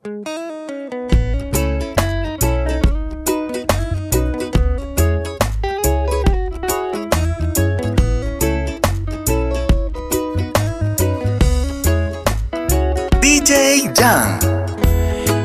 [0.00, 0.30] DJ
[13.92, 14.38] Jan.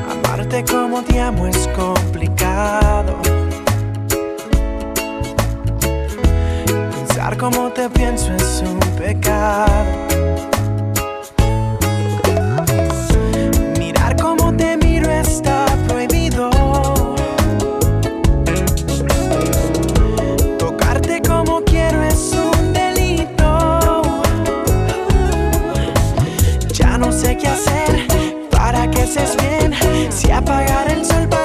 [0.08, 3.18] Amarte como te amo es complicado.
[6.92, 10.53] Pensar como te pienso es un pecado.
[30.24, 31.43] Si apagara el sol para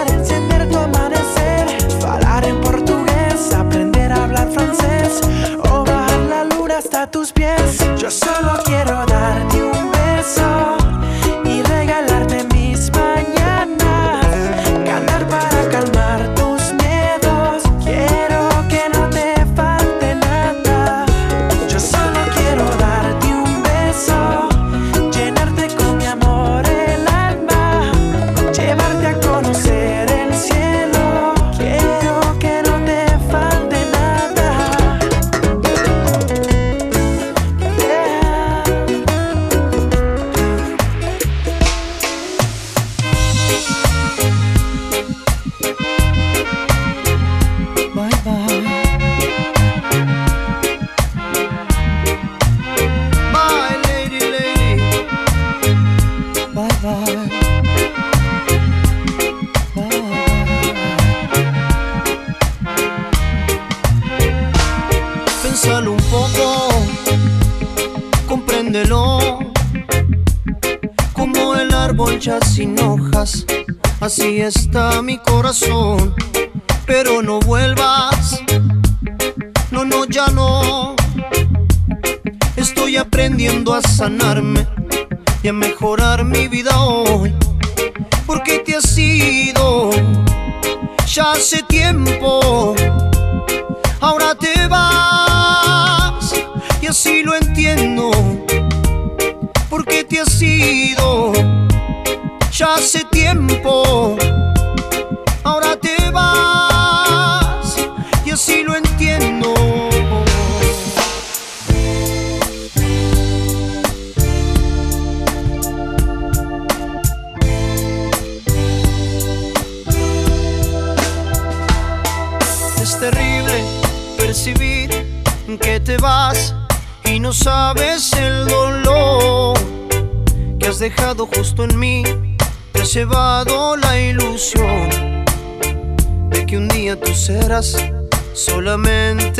[74.49, 75.19] está mi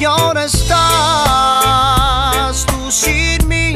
[0.00, 0.76] Y ahora estás
[2.66, 3.74] tú sin mí.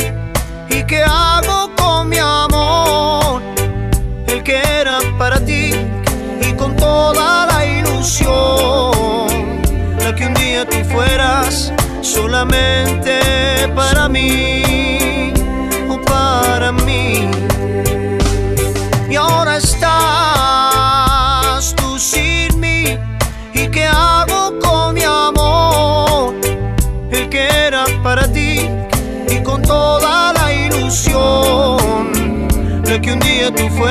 [0.71, 3.43] ¿Y qué hago con mi amor?
[4.29, 5.73] El que era para ti
[6.41, 8.93] y con toda la ilusión.
[9.99, 11.73] La que un día tú fueras
[12.03, 13.19] solamente
[13.75, 14.62] para mí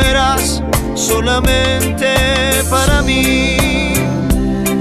[0.01, 0.62] fueras
[0.95, 2.16] solamente
[2.70, 3.93] para mí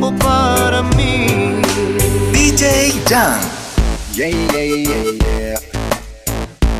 [0.01, 1.61] o para mí.
[2.33, 3.41] DJ Jan.
[4.15, 5.61] Yeah, yeah, yeah, yeah.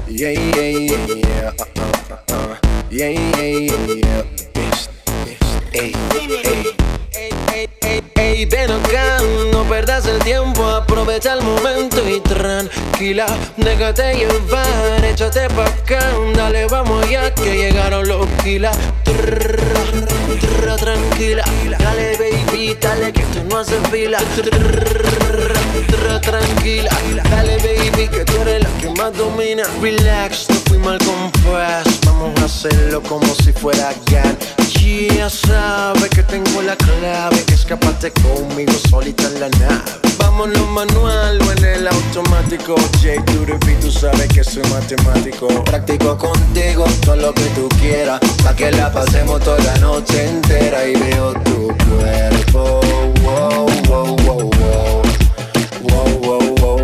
[0.09, 1.53] Yeah, yeah, yeah, yeah.
[2.91, 4.25] Yeah, yeah, yeah,
[5.73, 5.93] Ey,
[7.15, 9.19] ey, ey, ey, ven acá,
[9.53, 13.27] no perdas el tiempo, aprovecha el momento y tranquila,
[13.57, 16.01] déjate llevar, échate pa' acá,
[16.35, 18.77] dale, vamos que llegaron los kilas.
[20.79, 21.43] Tranquila,
[21.79, 24.19] dale baby, dale que tú no haces fila.
[26.23, 26.91] Tranquila,
[27.31, 29.65] dale baby, que tú eres la que más domina.
[29.83, 34.37] Relax, no fui mal compuesto, vamos a hacerlo como si fuera GAN.
[34.91, 39.83] Ya sabe que tengo la clave, escapate conmigo solita en la nave.
[40.19, 42.75] Vámonos manual o en el automático.
[43.01, 43.25] J.
[43.27, 45.47] Turepi, tú sabes que soy matemático.
[45.65, 48.21] Practico contigo todo lo que tú quieras.
[48.43, 52.81] Pa' que la pasemos toda la noche entera y veo tu cuerpo.
[53.23, 55.03] Wow, wow, wow, wow.
[55.83, 56.81] Wow, wow, wow.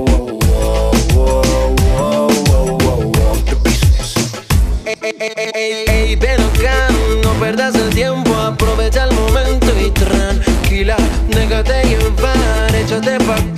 [5.19, 6.41] Ey, ven
[7.23, 7.33] no
[7.79, 10.97] el tiempo, aprovecha el momento y tranquila,
[11.29, 13.56] déjate llevar, échate pa'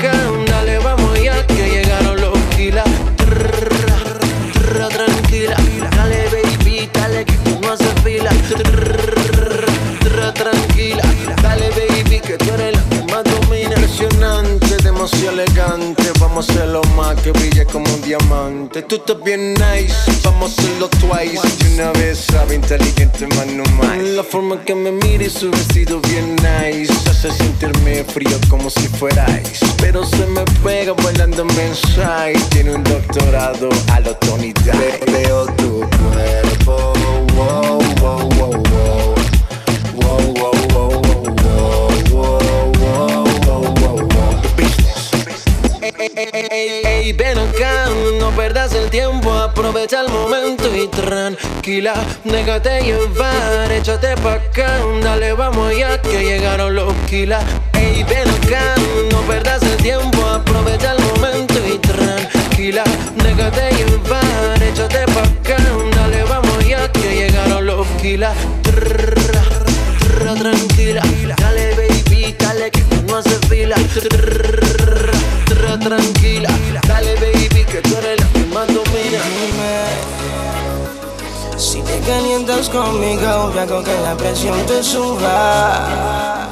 [15.38, 18.82] elegante, vamos a hacerlo más que brille como un diamante.
[18.82, 19.94] Tú estás bien nice,
[20.24, 21.40] vamos a hacerlo twice.
[21.60, 23.98] Y una vez sabe inteligente, más no más.
[23.98, 28.88] La forma que me mira y su vestido bien nice hace sentirme frío como si
[28.88, 29.64] fuera ice.
[29.78, 32.34] Pero se me pega bailando mensaje.
[32.50, 34.52] Tiene un doctorado a lo Tony.
[35.12, 36.17] Veo tu cuerpo,
[47.08, 47.86] ey, ven acá,
[48.18, 51.94] no perdas el tiempo, aprovecha el momento y tranquila,
[52.24, 57.42] déjate llevar, échate pa' acá, dale, vamos ya que llegaron los kilas.
[57.72, 58.74] Ey, ven acá,
[59.10, 62.84] no perdas el tiempo, aprovecha el momento y tranquila,
[63.16, 65.56] déjate llevar, échate pa' acá,
[65.94, 68.36] dale, vamos ya que llegaron los kilas.
[70.38, 71.37] Tranquila, dale
[72.32, 73.76] dale que no haces fila.
[75.80, 76.50] Tranquila,
[76.86, 79.20] dale baby, que tú eres la que más domina.
[81.56, 86.48] Si te calientas conmigo, yo hago que la presión te suba.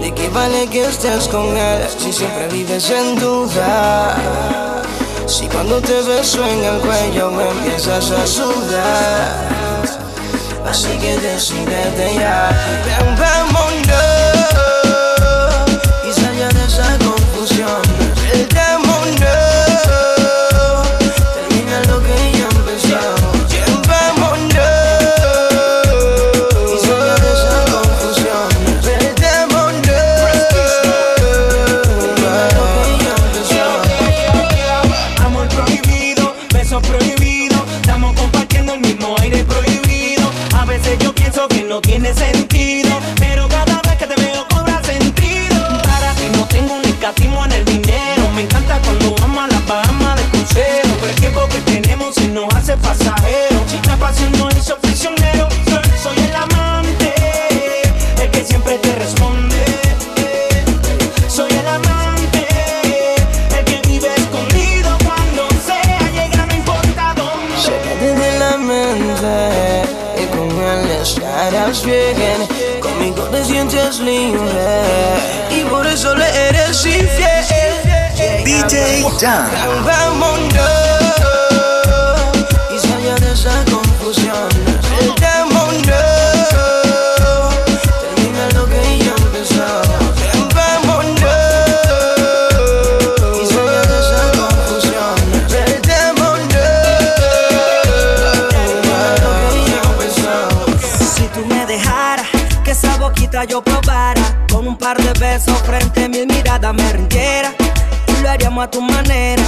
[0.00, 4.16] ¿De qué vale que estés con él si siempre vives en duda?
[5.26, 9.56] Si cuando te beso en el cuello me empiezas a sudar.
[10.68, 12.50] Así que decídete ya.
[47.34, 47.55] One.
[79.18, 80.05] Done.
[108.58, 109.42] A tu manera.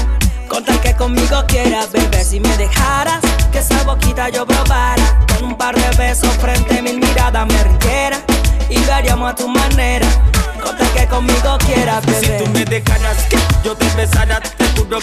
[0.49, 5.19] Con tal que conmigo quieras, bebé Si me dejaras que esa boquita yo probara.
[5.35, 8.21] Con un par de besos frente a mil miradas me rindiera.
[8.69, 10.07] Y lo haríamos a tu manera.
[10.63, 12.43] Con tal que conmigo quieras, Si bebé.
[12.45, 14.41] tú me dejaras que yo te besara,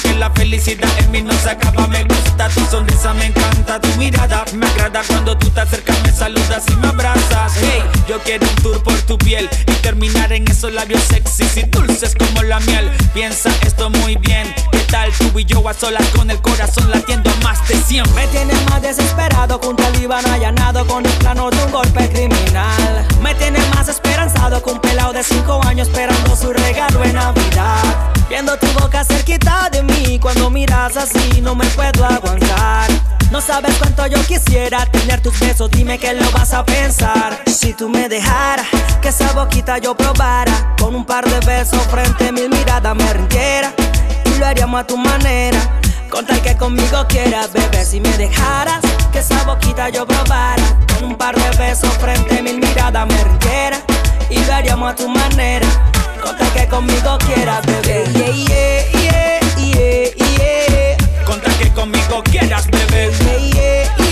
[0.01, 1.87] que la felicidad en mí no se acaba.
[1.87, 4.43] Me gusta tu sonrisa, me encanta tu mirada.
[4.53, 7.53] Me agrada cuando tú te acercas, me saludas y me abrazas.
[7.61, 11.63] Hey, yo quiero un tour por tu piel y terminar en esos labios sexys y
[11.63, 12.91] dulces como la miel.
[13.13, 14.53] Piensa esto muy bien.
[14.71, 18.13] ¿Qué tal tú y yo a solas con el corazón latiendo más de 100?
[18.15, 23.07] Me tienes más desesperado que un talibán allanado con el plano de un golpe criminal.
[23.21, 28.11] Me tienes más esperanzado que un pelado de 5 años esperando su regalo en Navidad.
[28.27, 29.69] Viendo tu boca cerquita
[30.25, 32.89] cuando miras así no me puedo aguantar.
[33.29, 37.43] No sabes cuánto yo quisiera tener tus besos, dime que lo vas a pensar.
[37.45, 38.65] Si tú me dejaras
[39.03, 43.13] que esa boquita yo probara, con un par de besos frente a mil miradas me
[43.13, 43.71] rindiera.
[44.25, 45.59] Y lo haríamos a tu manera,
[46.09, 47.85] con tal que conmigo quieras, bebé.
[47.85, 50.63] Si me dejaras que esa boquita yo probara,
[50.95, 53.77] con un par de besos frente a mil miradas me rindiera.
[54.31, 55.67] Y lo haríamos a tu manera,
[56.25, 58.03] con tal que conmigo quieras, bebé.
[58.13, 61.25] Yeah, yeah, yeah, yeah, yeah.
[61.25, 63.11] Con tal que conmigo quieras, bebé.
[63.19, 64.04] Yeah, yeah,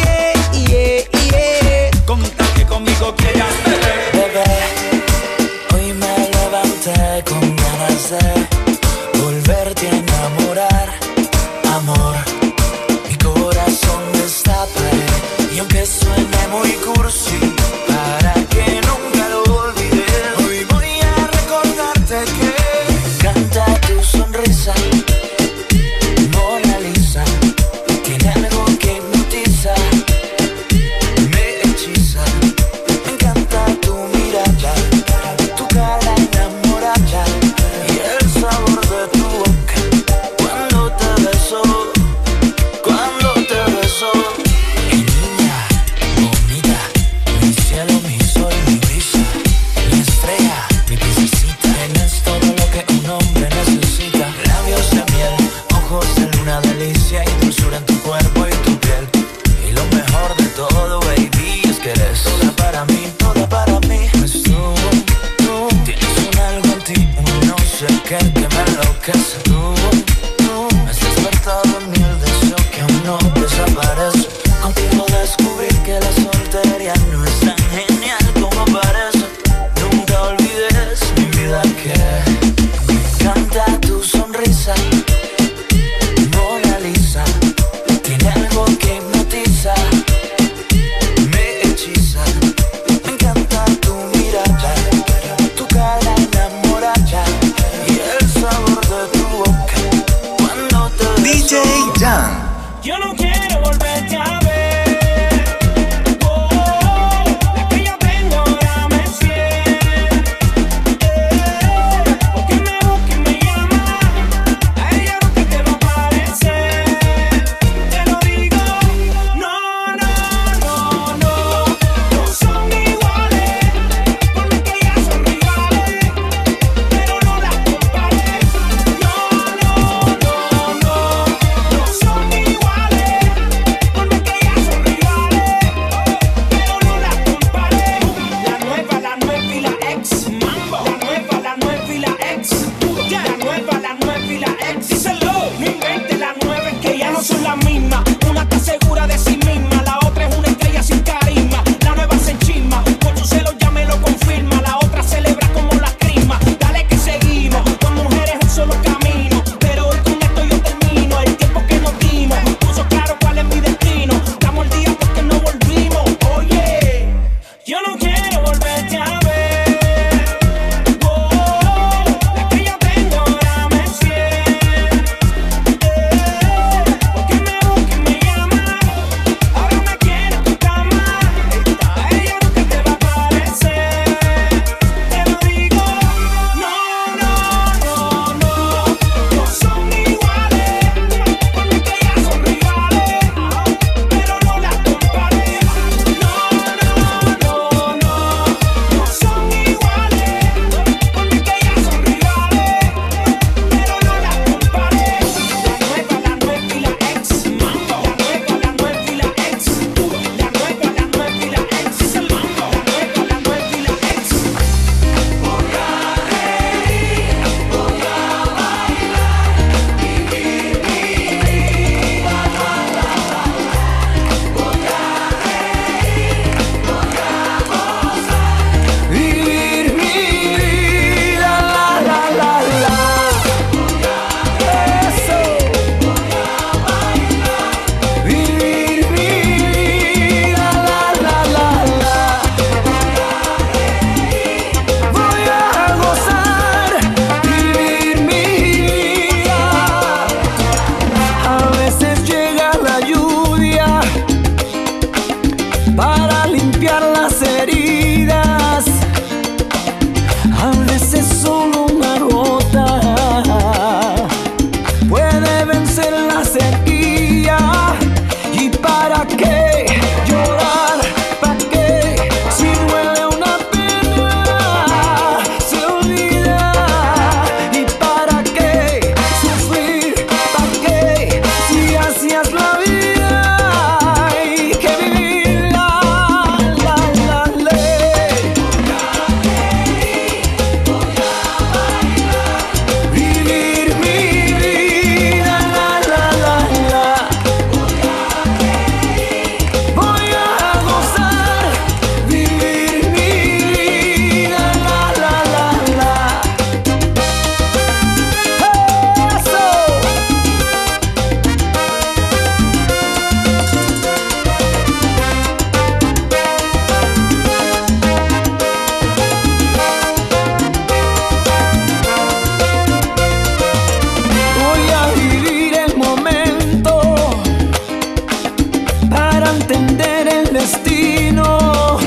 [329.83, 331.97] entender el destino.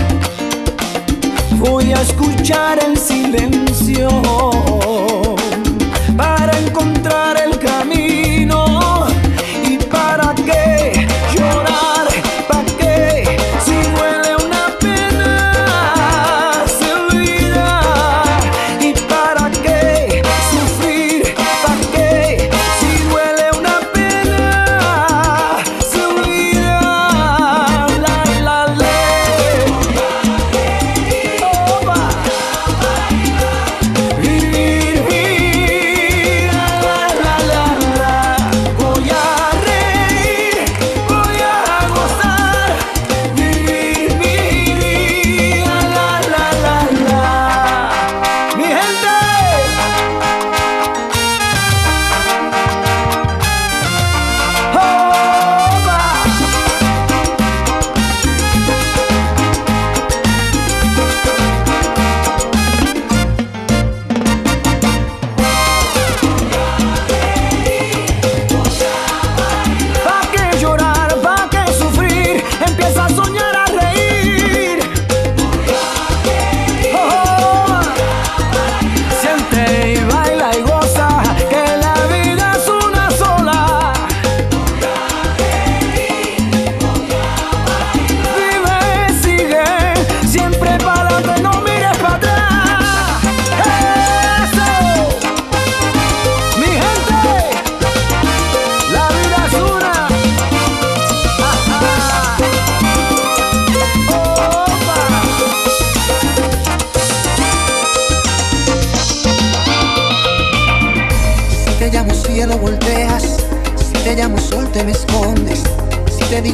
[1.59, 4.09] Voy a escuchar el silencio.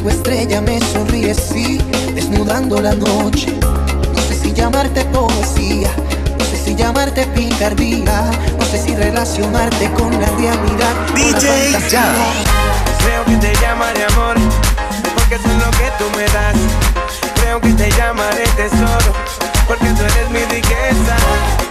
[0.03, 1.77] tu estrella me sonríe, sí,
[2.13, 3.57] desnudando la noche.
[4.13, 5.89] No sé si llamarte poesía,
[6.37, 10.93] no sé si llamarte picardía, no sé si relacionarte con la realidad.
[11.15, 11.71] DJ.
[12.99, 14.35] Creo que te llamaré amor,
[15.15, 16.57] porque eso es lo que tú me das.
[17.35, 19.13] Creo que te llamaré tesoro,
[19.67, 21.15] porque tú eres mi riqueza.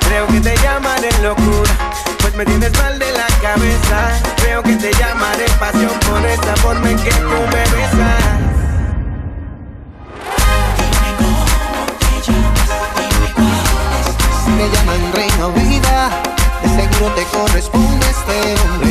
[0.07, 1.91] Creo que te llamaré locura
[2.22, 4.11] pues me tienes mal de la cabeza.
[4.37, 8.22] Creo que te llamaré pasión por esta forma en que tú me besas.
[14.56, 16.11] me llaman reina vida,
[16.62, 18.90] de seguro te corresponde este hombre.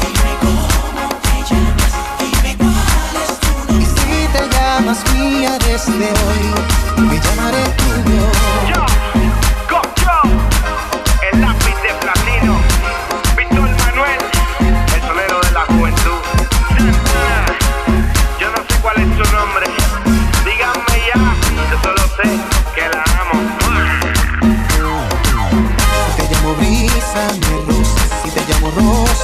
[0.00, 3.76] Dime cómo te llamas, dime cuál es tu nombre.
[3.76, 9.21] Y si te llamas mía desde hoy, me llamaré tu tuyo.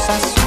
[0.08, 0.37] sensación.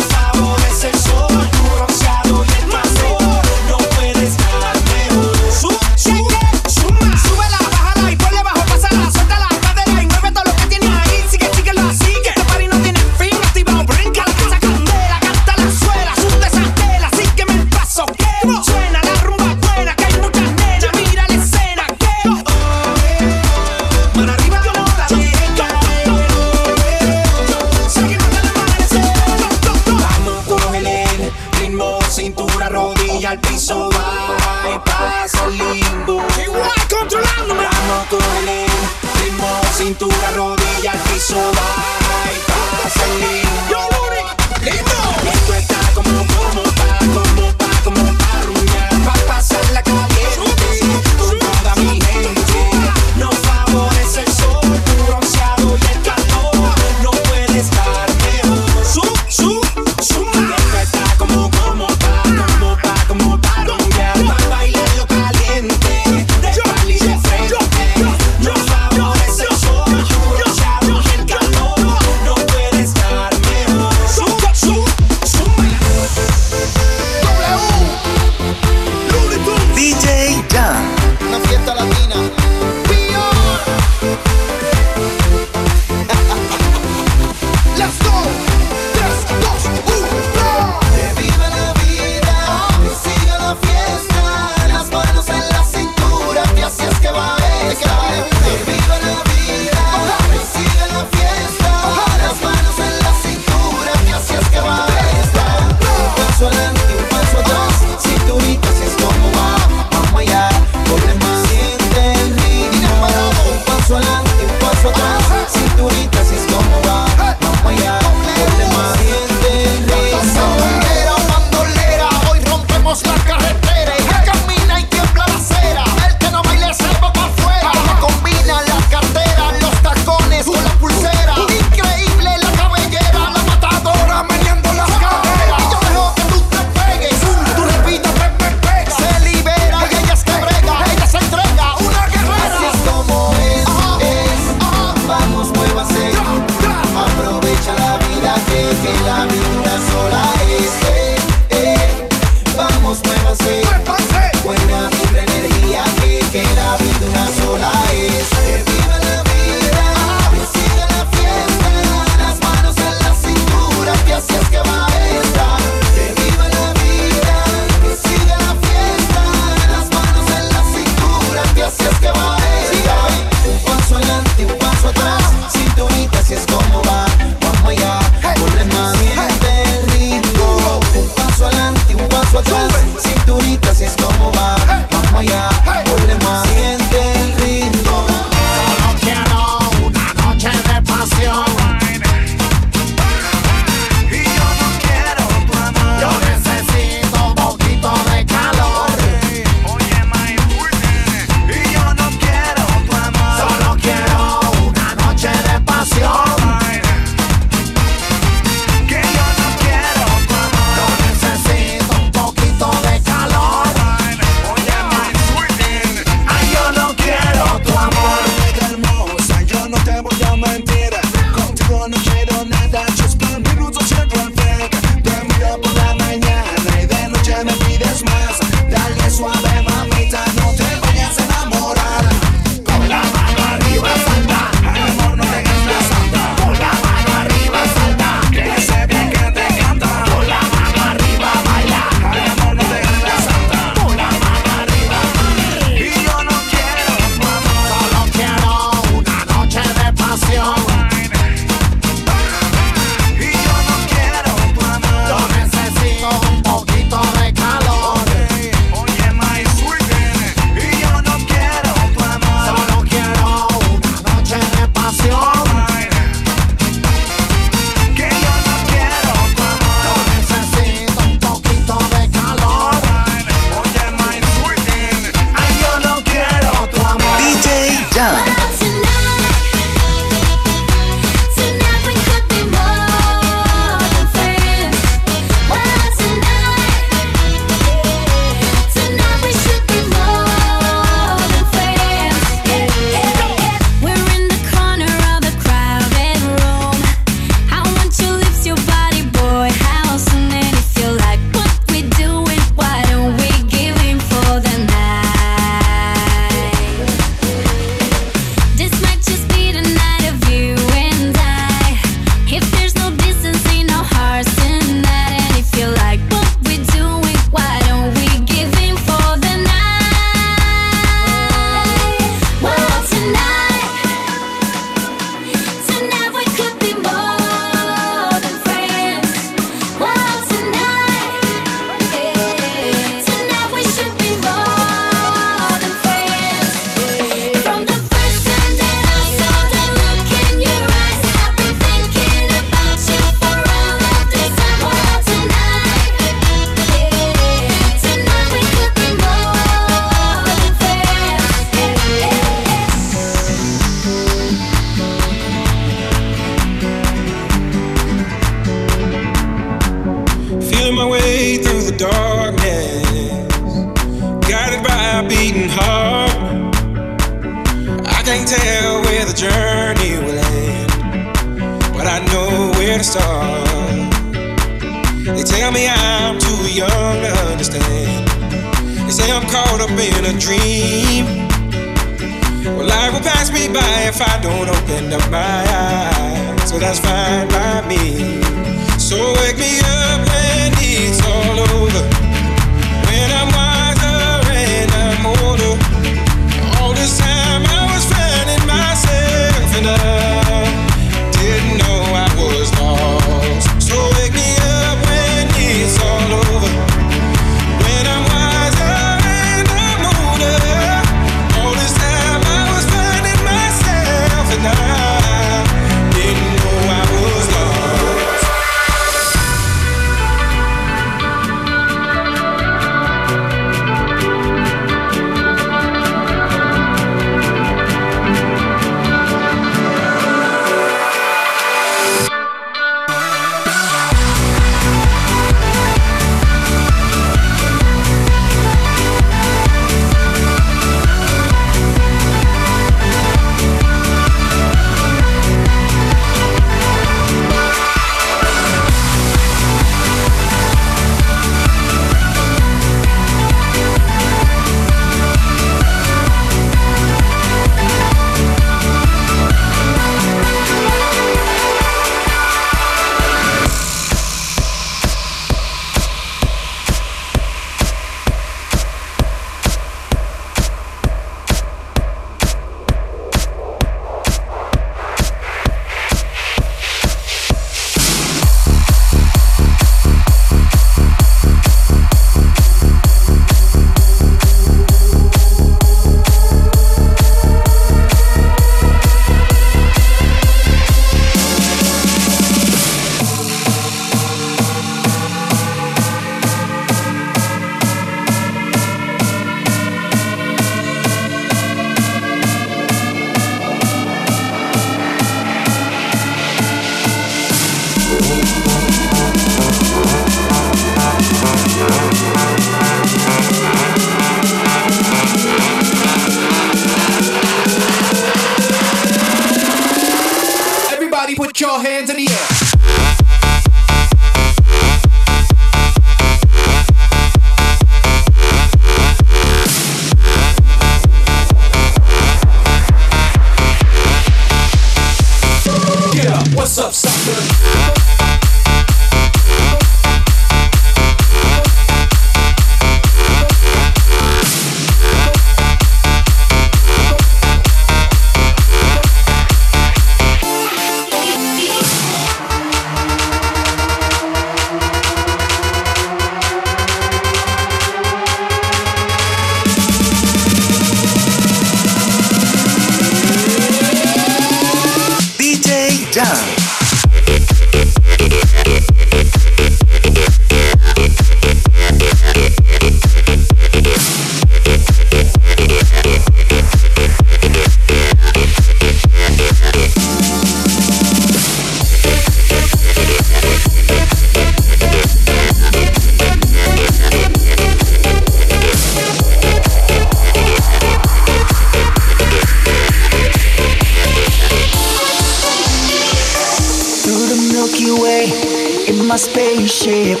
[598.96, 600.00] My spaceship.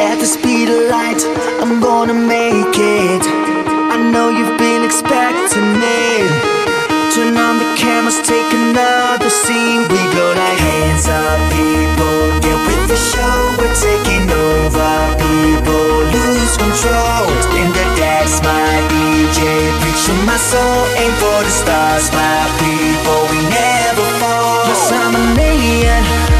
[0.00, 1.20] At the speed of light,
[1.60, 3.22] I'm gonna make it.
[3.92, 6.30] I know you've been expecting it.
[7.12, 9.82] Turn on the cameras, take another scene.
[9.92, 12.40] We go like hands up, people.
[12.40, 14.92] Get with the show, we're taking over.
[15.20, 17.28] People lose control.
[17.60, 19.40] In the dance, my DJ,
[19.84, 20.80] preach to my soul.
[20.96, 23.20] Aim for the stars, my people.
[23.32, 24.64] We never fall.
[24.64, 26.39] Yes, I'm an alien.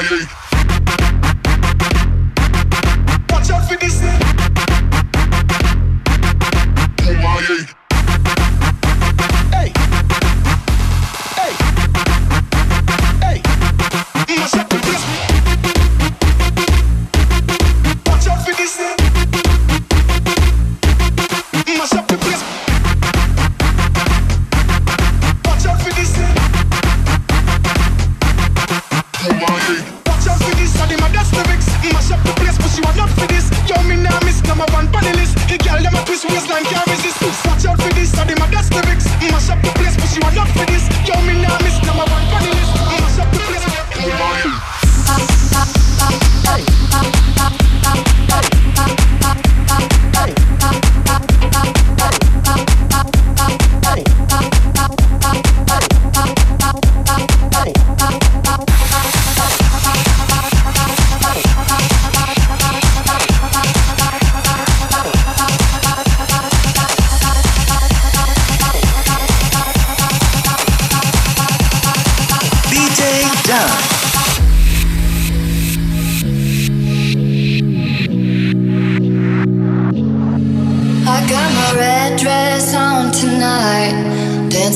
[0.00, 0.41] Friday.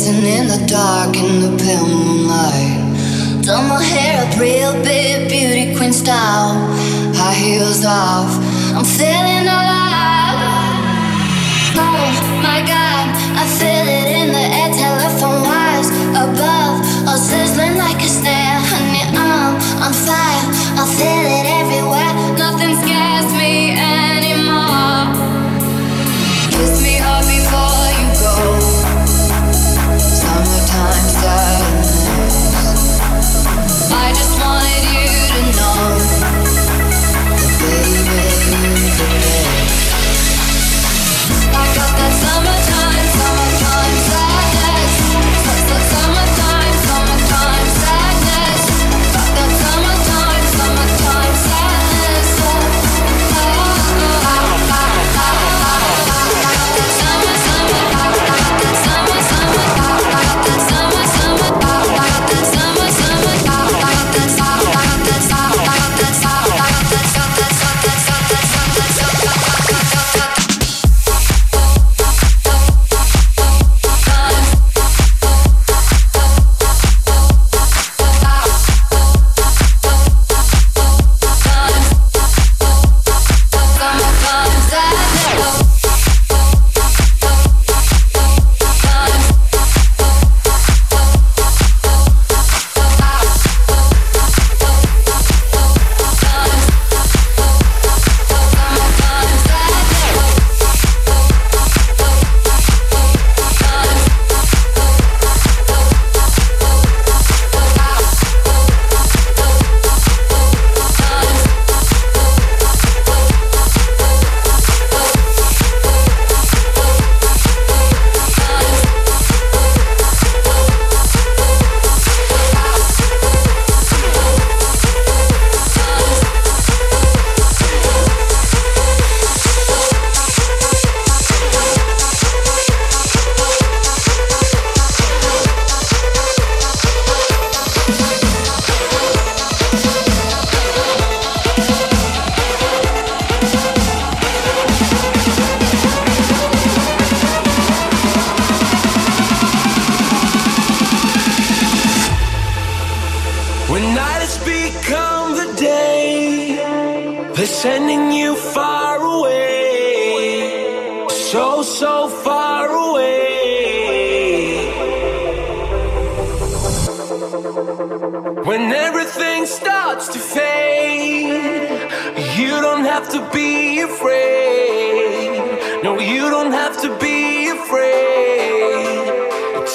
[0.06, 3.44] dancing in the dark in the pale moonlight.
[3.44, 6.54] Done my hair up real big, beauty queen style.
[7.14, 8.30] High heels off,
[8.76, 10.38] I'm feeling alive.
[11.74, 14.70] Oh my god, I feel it in the air.
[14.74, 18.60] Telephone wires above, all sizzling like a snare.
[18.70, 20.46] Honey, I'm on fire,
[20.78, 21.45] I feel it.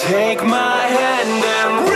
[0.01, 1.90] Take my hand and